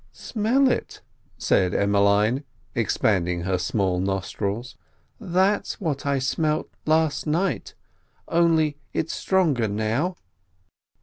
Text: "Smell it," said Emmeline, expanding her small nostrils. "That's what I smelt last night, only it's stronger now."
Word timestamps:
"Smell 0.13 0.67
it," 0.67 1.01
said 1.37 1.75
Emmeline, 1.75 2.43
expanding 2.73 3.41
her 3.41 3.59
small 3.59 3.99
nostrils. 3.99 4.75
"That's 5.19 5.79
what 5.79 6.07
I 6.07 6.17
smelt 6.17 6.71
last 6.87 7.27
night, 7.27 7.75
only 8.27 8.77
it's 8.93 9.13
stronger 9.13 9.67
now." 9.67 10.15